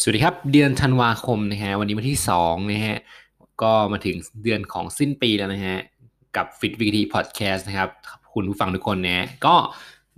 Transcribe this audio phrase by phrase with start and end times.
[0.00, 2.96] สวัสดีครับ เดือนธันวาคมนะฮะวันนี้วันที่2นะฮะ
[3.62, 5.78] ก็มาถึงเดือนของสิ้นปีแล้วนะฮะ
[6.36, 7.90] กับ Fit v ีพอดแคสต์นะครับ
[8.34, 9.54] คุณผู้ฟังทุกคนนะก็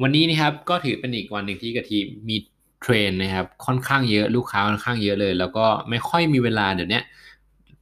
[0.02, 2.36] วันนี้นะครับก็ถือเป็นอีกวันหนึ่งที่กะทิมี
[2.82, 7.00] เทรนนะครับค่อนข้างเยอะลูกค้าค่อนข้างเยอะเลย แล้วก็ไม่ค่อยมีเวลาเดี๋ยวนี้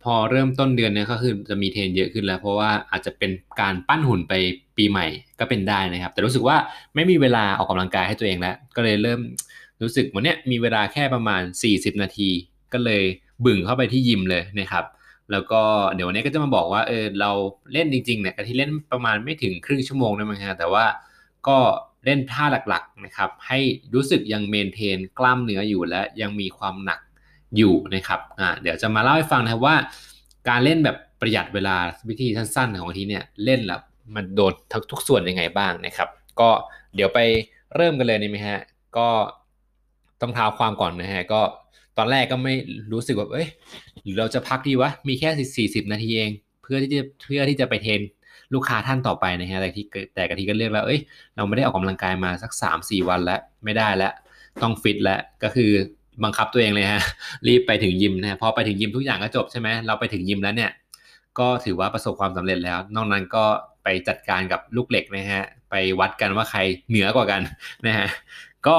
[0.02, 4.32] พอเริ่มต้นเดือนเนี่ยก็คือจะมีเทรนเยอะขึ้นแล้ว เพราะว่าอาจจะเป็นการปั้นหุ่นไป
[4.76, 5.06] ปีใหม่
[5.40, 6.56] ก็เป็นได้นะครับ แต่รู้สึกว่า
[6.94, 9.20] ไม่มีเวลาออกกำลังกายให้ตัวเองแล้วก็เลยเริ่ม
[9.82, 11.42] รู้สึกวันนี้มีเวลาแค่ประมาณ
[11.72, 12.30] 40 นาที
[12.72, 13.02] ก็เลย
[13.44, 14.84] บึ่งเข้าไปที่ยิมเลยนะครับ
[15.32, 15.62] แล้วก็
[15.94, 17.30] เดี๋ยววันนี้ก็จะมาบอกว่าเออเรา
[17.72, 20.84] เล่นจริงๆเนี่ยที่เล่นประมาณไม่ถึงครึ่งชั่วโมงนะมั้งฮะแต่ว่า
[21.48, 21.58] ก็
[22.04, 23.58] เล่นท่าหลักๆนะครับ ให้
[23.94, 27.00] รู้สึกยังเมนเทนกล้ามเนื้ออยู่และยังมีความหนัก
[27.56, 29.76] อยู่นะครับอ่าเดี๋ยวจะมาเล่าให้ฟังนะครับว่า
[30.48, 31.76] การเล่นแบบประหยัดเวลา
[32.08, 33.80] วิธีสั้นๆ ของทีเนี่ยเล่นแล้ว
[34.14, 34.52] มันโดน
[34.90, 36.08] ทุกส่วนยังไงบ้างนะครับ
[36.40, 36.50] ก็
[36.94, 37.18] เดี๋ยวไป
[37.74, 38.60] เริ่มกันเลยนี่ไหมฮะ
[38.96, 39.08] ก็
[40.20, 41.40] ต้องท้าความก่อนนะฮะก็
[41.98, 42.54] ตอนแรกก็ไม่
[42.92, 43.46] รู้สึกว่าเอ้ย
[44.02, 46.30] หรือเราจะพักดีวะมีแค่สี่สิบนาทีเอง
[46.62, 48.00] เพื่อที่จะเพื่อที่จะไปเทรน
[48.54, 51.00] ลูกค้าท่านต่อไปนะฮะแต่ที่แต่กะทิก็เลือกแล้วเอ้ย
[51.36, 54.12] เราไม่ได้ออกกำลังกายมาสักสามสี่วันแล้วไม่ได้แล้ว
[54.62, 55.70] ต้องฟิตแล้วก็คือ
[56.24, 57.02] บังคับตัวเองเลยฮะ
[57.46, 60.70] รีบไปถึงยิมนะพอไปถึงยิมทุกอย่างก็จบใช่ไหมเราไปถึงยิมแล้วเนี่ย
[61.38, 63.44] ก็ถือว่าประสบความสำเร็จแล้ว นอกนั้นก็
[63.82, 67.40] ไปจัดการกับลูกเหล็กนะฮะไปวัดกันว่าใครเหนือกว่ากัน
[67.86, 68.06] นะฮะ
[68.66, 68.76] ก็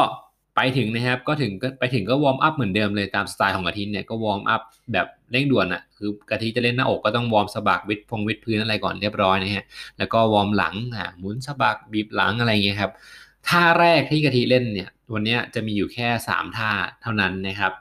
[0.58, 4.62] ไปถึงนะครับก็ถึงก็ไปถึงก็วอร์มอัพเหมือนเดิมเลยตามสไตล์ของกะทิเนี่ยก็วอร์มอัพ
[4.94, 9.66] แบบเร่งด่วนอะ่ะคือกะทิจะเล่นหน้าอกก็ต้องวอร์มสะบักวิดพงวิดพื้นอะไรก่อนเรียบร้อยนะฮะ
[9.98, 12.92] แล้วก็วอร์มหลังอ่าหมุนสะบักบีบหลังอะไรเงี้ยครับ
[13.48, 16.72] ท่าแรกที่กะทิเล่นเนี่ยวันนี้จะมีอยู่แค่ 3 ท่า
[17.02, 17.74] เท่านั้นนะครับ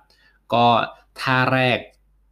[0.53, 0.65] ก็
[1.21, 1.79] ท่าแรก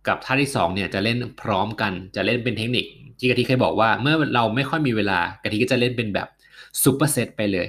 [0.08, 2.86] กับท่าที่2เนี่ยจะเล่นพร้อมกันจะเล่นเป็นเทคนิค
[3.18, 6.28] ที่กะทิเคยบอกว่า เมื่อเราไม่ค่อยมีเวลากะทิก็จะเล่นเป็นแบบ
[6.82, 7.66] ซูเปอร์เซตไปเลย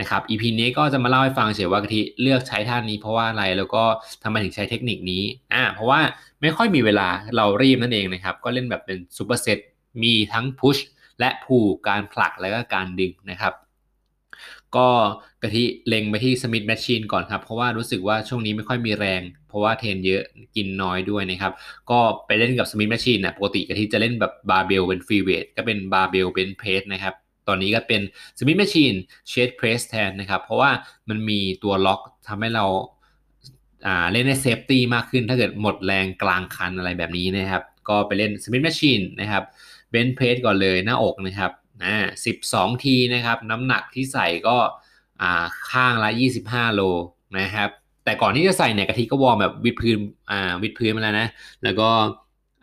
[0.00, 3.84] นะครับ EP นี้ก็จะมาเล่าให้ฟังเฉยว่ากะทิเลือกใช้ท่านี้เพราะว่าอะไรแล้วก็
[4.22, 5.22] ทำไมถึงใช้เทคนิคนี้
[5.54, 6.00] อ่าเพราะว่า
[6.40, 9.58] ไม่ค่อยมีเวลาเรารีบนั่นเองนะครับ ก็เล่นแบบเป็นซูเปอร์เซต
[10.02, 10.76] มีทั้งพุช
[11.20, 13.54] และพูกการผลักแล้วก็การดึงนะครับ
[14.76, 14.88] ก็
[15.42, 20.22] กะทิเล็งไปที่ Smith machine ก่อนครับ เพราะว่ารู้สึกว่าช่วงนี้ไม่ค่อยมีแรง เพราะว่า train เยอะ
[20.56, 21.52] กินน้อยด้วยนะครับ
[21.90, 27.14] ก็ไปเล่นกับ Smith machine นะปกติกะทิจะเล่นแบบบาร์เบลเป็น free weight ก็เป็น barbell bench press นะครับ
[27.48, 28.02] ตอนนี้ก็เป็น
[28.38, 28.94] Smith machine
[29.28, 30.70] chest press แทนนะครับ เพราะว่า
[31.08, 32.66] มันมีตัวล็อกทำให้เรา
[34.12, 39.42] เล่นใน safety มากขึ้นถ้าเกิดหมดแรงกลางคันอะไรแบบนี้นะครับ ก็ไปเล่น Smith machine นะครับ
[39.90, 41.52] bench press ก่อนเลยหน้าอกนะครับ
[41.84, 44.56] อ่าสิบสองทีนะครับ น้ำหนักที่ใส่ก็
[45.22, 46.10] อ่าข้างละ
[46.42, 46.80] 25 โล
[47.38, 47.68] นะครับ
[48.04, 49.96] แต่ก่อนที่จะใส่เนี่ยกะทิก็วอร์มแบบวิดพื้น
[50.30, 51.28] อ่าวิดพื้นมาแล้วนะ
[51.64, 51.88] แล้วก็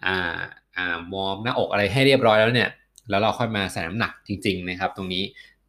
[0.06, 0.38] อ่า
[0.78, 2.70] อ่าวอร์มหน้าอกอะไรให้เรียบร้อยแล้วเนี่ย
[3.10, 5.24] แล้วเราค่อยมาใส่น้ำหนักจริงๆนะครับ ตรงนี้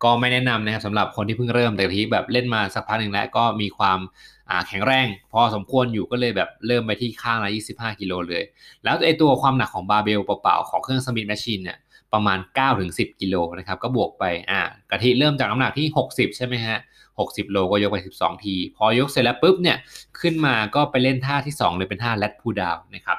[0.05, 3.99] ก็ไม่แนะนำนะครับสำหรับคนที่เพิ่งเริ่มแต่ที่แบบเล่นมาสักพักหนึ่งแล้วก็มีความ
[4.69, 8.43] แข็งแรงพอสมควรอยู่ก็เลยแบบเริ่มไปที่ข้างละ 25 กิโลเลย
[8.85, 11.79] แล้วไอตัวความหนักของบาร์เบลเปล่าๆ ของเครื่อง Smith machine เนี่ย
[12.13, 12.39] ประมาณ
[12.81, 14.61] 9-10 กิโลนะครับก็บวกไปอ่า
[14.91, 16.79] กะทิเริ่มจากน้ำหนักที่ 60 ใช่ไหมฮะ
[17.15, 19.77] 60 โลก็ยกไป 12 ที พอยกเสร็จแล้วปุ๊บเนี่ย
[20.21, 23.19] ขึ้นมาก็ไปเล่นท่าที่ 2 เลยเป็นท่าแรดพูดาวนะครับ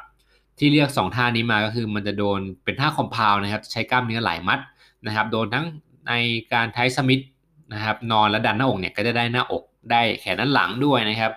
[0.59, 4.59] ที่เรียก 2 ท่านี้มาก็คือมันจะโดนเป็นท่า compound นะครับใช้กล้ามเนื้อหลายมัด
[5.05, 5.65] นะครับ โดนทั้ง
[6.07, 6.13] ใน
[6.53, 7.23] การไทสมิธ
[7.73, 11.31] นะครับ นอนและดันหน้าอกเนี่ยก็จะได้หน้าอกได้แขนด้านหลังด้วยนะครับ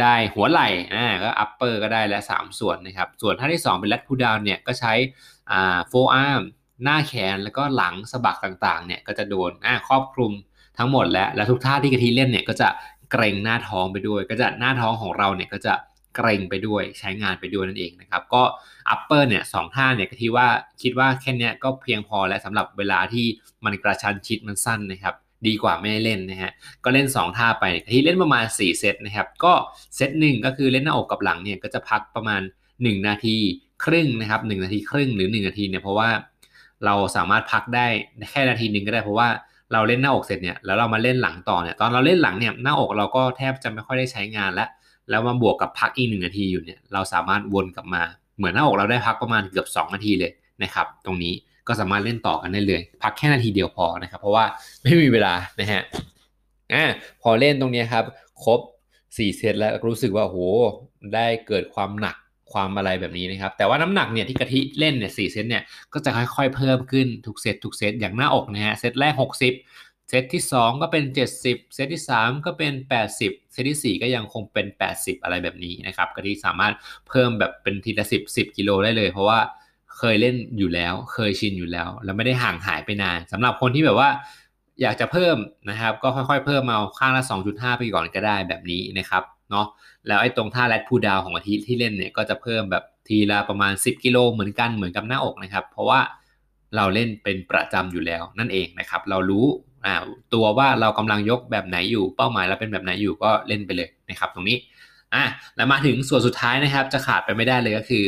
[0.00, 4.92] ได้หัวไหล่อ่าก็ upper ก็ได้และ 3 ส่วนนะครับ ส่วนท่าที่ 2 เป็นแรดพูดาวเนี่ยก็ใช้
[5.50, 6.42] อ่า forearm
[6.84, 10.32] หน้าแขนแล้วก็หลังสะบักต่างๆเนี่ยก็จะโดนอ่าครอบคลุม
[10.78, 12.68] ทั้งหมดแล้วและทุกท่าที่กะทิเล่นเนี่ยก็จะ
[13.12, 15.74] เกร็งหน้าท้องไปด้วย ก็จะหน้าท้องของเราเนี่ยก็จะ
[16.16, 18.42] เกร็งไปด้วยใช้งานไปด้วยนั่นเองนะครับ ก็
[18.90, 20.48] upper เนี่ยสองท่าเนี่ยก็ที่ว่า
[20.82, 23.26] คิดว่าแค่นี้ก็เพียงพอแล้วสำหรับเวลาที่
[23.64, 25.14] มันกระชั้นชิดมันสั้นนะครับ
[25.46, 26.52] ดีกว่าไม่เล่นนะฮะ
[26.84, 29.52] ก็เล่น 2 ท่าไปที่เล่นประมาณ 4 เซตนะครับ ก็
[29.96, 32.42] เซตหนึ่งก็คือเล่นหน้าอกกับหลังเนี่ยก็จะพักประมาณ
[32.74, 33.36] 1 นาที
[33.84, 36.10] ครึ่งนะครับ1นาทีครึ่งหรือ 1 นาทีเนี่ยเพราะว่า
[36.84, 37.86] เราสามารถพักได้
[38.30, 39.28] แค่นาทีหนึ่งก็ได้เพราะว่า
[39.72, 44.68] เราเล่นหน้าอกเสร็จเนี่ยแล้วเรามาเล่นหลังต่อเนี่ยตอนเราเล่นหลังเนี่ยหน้าอกเราก็แทบจะไม่ค่อยได้ใช้งานแล้ว
[45.10, 48.02] แล้วมาบวกกับพักอีกหนึ่งนาทีอยู่เนี่ยเราสามารถวนกลับมา
[48.36, 50.32] เหมือนหน้าอกเราได้พักประมาณเกือบ 2 นาทีเลย
[50.62, 51.34] นะครับ ตรงนี้
[51.68, 54.44] ก็สามารถเล่นต่อกันได้เลย พักแค่นาทีเดียวพอนะครับ เพราะว่า
[54.82, 55.82] ไม่มีเวลานะฮะ
[56.72, 56.84] อ่า
[57.22, 58.04] พอเล่นตรงนี้ครับ
[58.44, 58.60] ครบ
[58.98, 60.36] 4 เซตแล้วรู้สึกว่าโห
[61.14, 62.16] ได้เกิดความหนัก
[62.52, 65.62] ความอะไรแบบนี้นะครับ แต่ว่าน้ำหนักเนี่ยที่กะทิเล่นเนี่ยสเซตเนี่ย
[65.92, 71.04] ก็จะค่อยๆเพิ่มขึ้นทุกเซตทุกเซตอย่างหน้าอกนะฮะเซตแรก 60 เซตที่ 2 ก็เป็น
[71.38, 72.72] 70 เซตที่ 3 ก็เป็น
[73.12, 74.66] 80 เซตที่ 4 ก็ยังคงเป็น
[74.96, 76.74] 80 อะไรแบบนี้นะครับก็ที่สามารถ
[77.08, 79.40] เพิ่มแบบเป็นทีละ 10 10 กิโลได้เลย เพราะว่า
[79.98, 84.10] เคยเล่นอยู่แล้ว เคยชินอยู่แล้ว แล้วไม่ได้ห่างหายไปนานสำหรับคนที่แบบว่า
[84.82, 85.36] อยากจะเพิ่ม
[85.70, 89.66] นะครับ ก็ค่อยๆ เพิ่มเอาข้างละ 2.5 ไปก่อนก็ได้แบบนี้นะครับเนาะ
[90.06, 96.00] แล้วไอ้ตรงท่าแรดพูดาวของอาทิตย์ที่เล่นเนี่ยก็จะเพิ่มแบบทีละประมาณ 10 กิโลเหมือนกันเหมือนกับหน้าอกนะครับ เพราะว่า
[96.76, 99.46] เราเล่นเป็นประจำอยู่แล้วนั่นเองนะครับ เรารู้
[100.34, 104.58] ตัวว่าเรากำลังยกแบบไหนอยู่เป้าหมายเราเป็นแบบไหนอยู่ก็เล่นไปเลยนะครับ ตรงนี้
[105.14, 105.24] อะ
[105.56, 108.04] แล้วมาถึงส่วนสุดท้ายนะครับ จะขาดไปไม่ได้เลยก็คือ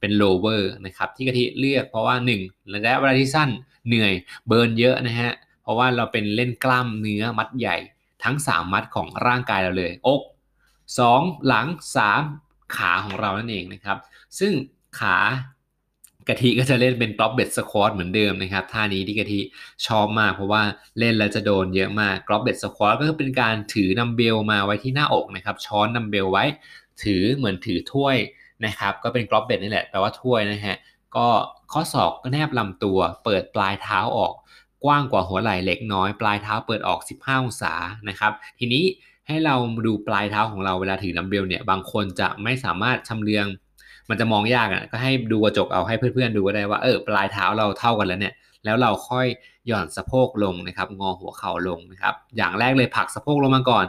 [0.00, 2.14] เป็น lower นะครับ ที่กะทิเลือกเพราะว่า
[2.44, 3.48] 1ระยะเวลาที่สั้น
[3.86, 4.12] เหนื่อย
[4.46, 5.32] burn เยอะนะฮะ
[5.62, 7.76] เพราะว่าเราเป็นเล่นกล้ามเนื้อมัดใหญ่
[8.24, 10.22] ทั้ง 3 มัดของร่างกายเราเลยอก
[10.84, 11.66] 2 หลัง
[12.22, 13.98] 3 ขาของเรานั่นเองนะครับ
[14.38, 14.52] ซึ่ง
[15.00, 15.16] ขา
[16.28, 19.40] กะทิก็จะเล่นเป็น goblet squat เหมือนเดิมนะครับท่านี้ที่กะทิ
[19.86, 20.62] ชอบมากเพราะว่า
[20.98, 26.44] เล่นแล้วจะโดนเยอะมาก goblet squat ก็คือเป็นการถือนัมเบลมาไว้ที่หน้าอกนะครับช้อนนัมเบลไว้
[27.02, 28.16] ถือเหมือนถือถ้วย
[28.66, 30.76] นะครับก็เป็นกรอบเบ็ดนี่แหละแปลว่าถ้วยนะฮะ
[31.16, 31.28] ก็
[31.72, 34.34] ข้อศอกก็แนบลำตัว เปิดปลายเท้าออก
[34.84, 37.74] กว้างกว่าหัวไหล่เล็กน้อย ปลายเท้าเปิดออก 15 องศา
[38.08, 38.84] นะครับทีนี้
[39.28, 39.54] ให้เรา
[39.86, 43.46] ดูปลายเท้าของเราเวลาถือนัมเบลเนี่ยบางคนจะไม่สามารถชำเลือง
[44.08, 48.34] มันจะมองยากอะก็ให้ดูกระจกเอาให้เพื่อนๆดูก็ได้ว่าเออปลายเท้าเราเท่ากันแล้วเนี่ย
[48.64, 49.26] แล้วเราค่อย
[49.66, 53.86] หย่อนสะโพกลงนะครับ งอหัวเข่าลงนะครับ อย่างแรกเลยผักสะโพกลงมาก่อน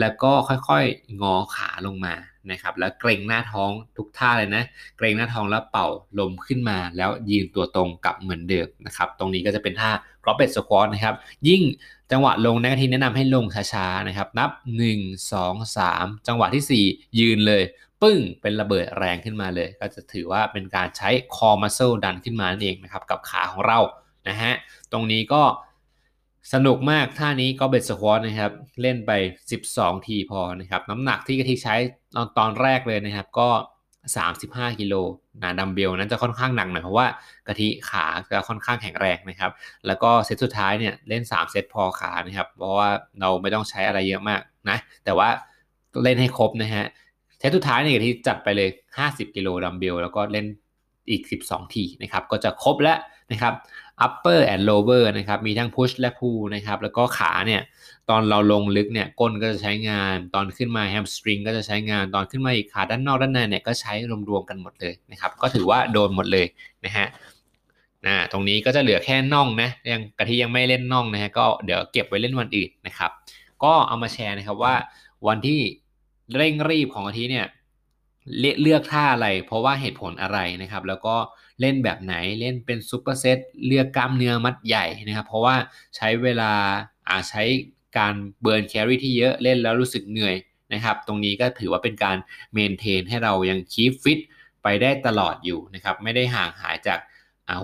[0.00, 2.14] แล้วก็ค่อยๆงอขาลงมา
[2.50, 4.64] นะครับ แล้วเกรงหน้าท้องทุกท่าเลยนะ
[4.98, 5.88] เกรงหน้าท้องแล้วเป่า
[6.18, 9.90] ลมขึ้นมา แล้วยืนตัวตรงกับเหมือนเดิมนะครับ ตรงนี้ก็จะเป็นท่า
[10.24, 11.14] กรอบเบดสควอตนะครับ
[11.48, 11.62] ยิ่ง
[12.12, 14.50] จังหวะลงนะทีแนะนำให้ลงช้าๆนะครับ นับ
[14.90, 17.62] 1 2 3 จังหวะที่ 4 ยืนเลย
[18.02, 23.78] ปึ้งเป็นระเบิดแรงขึ้นมาเลย ก็จะถือว่าเป็นการใช้คอมัสเซลดันขึ้นมานั่นเองนะครับกับขาของเรา
[24.28, 24.52] นะฮะ
[24.92, 25.42] ตรงนี้ก็
[26.54, 28.52] สนุกมากท่านี้ goblet squat นะครับ
[28.82, 29.12] เล่นไป
[29.60, 31.74] 12 ทีพอนะครับน้ำหนักที่กะทิใช้
[32.14, 33.48] ตอนตอนแรกเลยนะครับก็
[34.14, 34.94] 35กิโล
[35.42, 37.06] นะดัมเบลนั้นจะค่อนข้างหนักหน่อยเพราะว่า
[37.48, 39.50] กะทิขาจะค่อนข้างแข็งแรงนะครับ
[39.86, 42.90] แล้วก็เซตสุดท้ายเนี่ยเล่น 3 เซตพอขานะครับเพราะว่า
[43.20, 45.28] เราไม่ต้องใช้อะไรเยอะมากนะแต่ว่า
[46.02, 46.84] เล่นให้ครบนะฮะ
[47.38, 48.68] เซตสุดท้ายเนี่ยที่จัดไปเลย
[49.02, 50.46] 50 กิโลดัมเบลแล้วก็เล่น
[51.10, 52.98] อีก 12 ทีนะครับ ก็จะครบแล้ว
[53.32, 53.54] นะครับ
[54.06, 57.62] upper and lower นะครับ มีทั้ง push และ pull นะครับ แล้วก็ขาเนี่ย
[58.10, 63.92] ตอนเราลงลึกเนี่ย ก้นก็จะใช้งาน ตอนขึ้นมา hamstring ก็จะใช้งาน ตอนขึ้นมาอีกขาด้านนอกด้านในเนี่ย ก็ใช้
[64.30, 66.46] รวมๆกันหมดเลยนะครับ ก็ถือว่าโดนหมดเลย
[66.84, 67.06] นะฮะ
[68.06, 73.10] นะตรงนี้ก็จะเหลือแค่น่องนะ ยังกะทิยังไม่เล่นน่องนะฮะ ก็เดี๋ยวเก็บไว้เล่นวันอื่นนะครับ
[73.64, 74.74] ก็เอามาแชร์นะครับว่า
[75.26, 75.60] วันที่
[76.36, 77.46] เร่งรีบของอาทิเนี่ย
[78.62, 81.16] เลือกท่าอะไร เพราะว่าเหตุผลอะไรนะครับ แล้วก็
[81.60, 85.56] เล่นแบบไหนเล่นเป็น superset เลือกกล้ามเนื้อมัดใหญ่นะครับ เพราะว่า
[85.96, 86.52] ใช้เวลา
[87.08, 87.42] อาใช้
[87.98, 90.36] การ burn แคลอรี่ที่เยอะเล่นแล้วรู้สึกเหนื่อย
[90.72, 92.16] นะครับ ตรงนี้ก็ถือว่าเป็นการ
[92.52, 94.20] maintain ให้เรายัง keep fit
[94.62, 96.98] ไปได้ตลอดอยู่นะครับ ไม่ได้ห่างหายจาก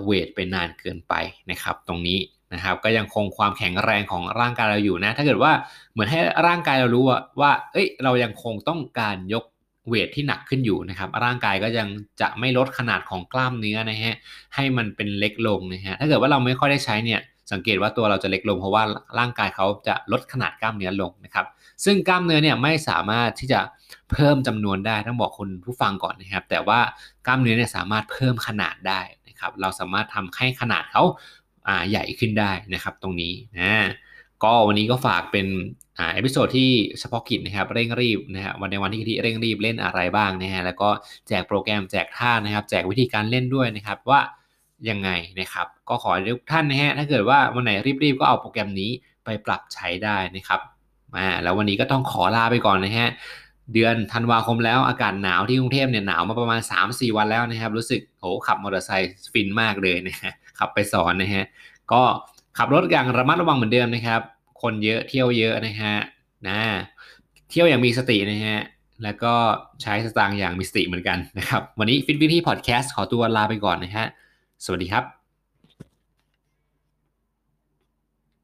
[0.03, 1.13] weight ไปนานเกินไป
[1.51, 2.17] นะครับ ตรงนี้
[2.53, 5.51] นะครับก็ยังคงความแข็งแรงของร่างกายเราอยู่นะ ถ้าเกิดว่า
[5.91, 9.45] เหมือนให้ร่างกายเรารู้ว่าว่าเอ้ยเรายังคงต้องการยก
[9.87, 11.87] เวทที่หนักขึ้นอยู่นะครับ ร่างกายก็ยัง
[12.21, 14.15] จะไม่ลดขนาดของกล้ามเนื้อนะฮะ
[14.55, 17.21] ให้มันเป็นเล็กลงนะฮะถ้าเกิดว่าเราไม่ค่อยได้ใช้เนี่ย
[17.51, 18.83] สังเกตว่าตัวเราจะเล็กลงเพราะว่า
[19.19, 21.45] ร่างกายเขาจะลดขนาดกล้ามเนื้อลงนะครับ
[21.85, 23.59] ซึ่งกล้ามเนื้อเนี่ยไม่สามารถที่จะ
[24.11, 26.79] เพิ่มจำนวนได้ต้องบอกคุณผู้ฟังก่อนนะครับ แต่ว่า
[27.27, 31.03] กล้ามเนื้อเนี่ยสามารถเพิ่มขนาดได้นะครับเราสามารถทำให้ขนาดเขา
[31.89, 33.73] ใหญ่ขึ้นได้นะครับตรงนี้นะ
[34.43, 35.47] ก็วันนี้ก็ฝากเป็น
[35.99, 40.89] อ่า episode ที่เฉพาะกิจนะครับเร่งรีบนะฮะวันในวันที่ที่เร่งรีบเล่นอะไรบ้างนะฮะแล้วก็
[41.27, 44.21] แจกโปรแกรมแจกท่านะครับ แจกวิธีการเล่นด้วยนะครับว่า
[44.89, 45.09] ยังไง
[45.39, 47.71] นะครับ ก็ขอทุกท่านนะฮะถ้าเกิดว่าวันไหน
[48.03, 48.91] รีบๆก็เอาโปรแกรมนี้
[49.25, 50.59] ไปปรับใช้ได้นะครับ
[51.15, 53.09] มาแล้ววันนี้ก็ต้องขอลาไปก่อนนะฮะ
[53.73, 61.45] เดือนธันวาคมแล้วอากาศหนาวที่กรุงเทพเนี่ยหนาวมาประมาณ 3-4 วันแล้วนะครับ รู้สึกโหขับมอเตอร์ไซค์ฟินมากเลยนะฮะขับไปสอนนะฮะ
[61.91, 62.01] ก็
[62.57, 64.21] ขับรถอย่างระมัดระวังเหมือนเดิมนะครับ
[64.61, 65.95] คนเยอะเที่ยวเยอะนะฮะ
[66.47, 66.59] นะ
[67.49, 68.59] เที่ยวอย่างมีสตินะฮะ
[69.03, 69.33] แล้วก็
[69.81, 74.05] ใช้สตางค์อย่างมีสติเหมือนกันนะครับ วันนี้ฟิตวิธีพอดแคสต์ขอตัวลาไปก่อนนะฮะ
[74.65, 75.22] สวัสดีครับ